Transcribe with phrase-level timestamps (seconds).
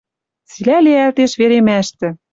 [0.49, 2.07] Цилӓ лиӓлтеш веремӓштӹ—